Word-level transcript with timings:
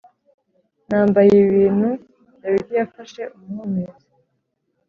nambaye 0.89 1.29
ibi 1.35 1.49
bintu 1.59 1.89
Dawidi 2.41 2.73
yafashe 2.79 3.21
umuhumetso 3.35 4.05